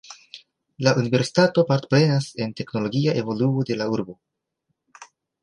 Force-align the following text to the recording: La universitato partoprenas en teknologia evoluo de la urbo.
La 0.85 0.93
universitato 1.01 1.63
partoprenas 1.71 2.31
en 2.47 2.57
teknologia 2.63 3.15
evoluo 3.23 3.67
de 3.73 3.79
la 3.83 3.89
urbo. 3.99 4.19